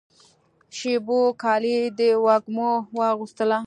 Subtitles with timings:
[0.77, 3.57] شېبو کالي د وږمو واغوستله